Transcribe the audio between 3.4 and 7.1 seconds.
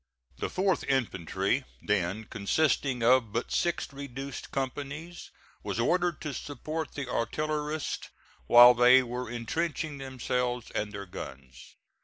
six reduced companies, was ordered to support the